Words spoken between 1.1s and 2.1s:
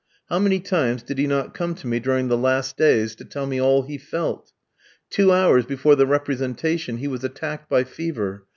he not come to me